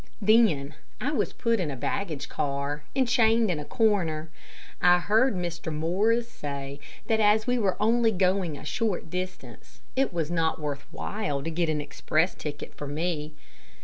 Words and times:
Then 0.19 0.73
I 0.99 1.11
was 1.11 1.31
put 1.31 1.59
in 1.59 1.69
a 1.69 1.75
baggage 1.75 2.27
car 2.27 2.81
and 2.95 3.07
chained 3.07 3.51
in 3.51 3.59
a 3.59 3.65
corner. 3.65 4.31
I 4.81 4.97
heard 4.97 5.35
Mr. 5.35 5.71
Morris 5.71 6.27
say 6.27 6.79
that 7.05 7.19
as 7.19 7.45
we 7.45 7.59
were 7.59 7.77
only 7.79 8.09
going 8.11 8.57
a 8.57 8.65
short 8.65 9.11
distance, 9.11 9.79
it 9.95 10.11
was 10.11 10.31
not 10.31 10.59
worth 10.59 10.87
while 10.89 11.43
to 11.43 11.51
get 11.51 11.69
an 11.69 11.81
express 11.81 12.33
ticket 12.33 12.73
for 12.73 12.87
me. 12.87 13.35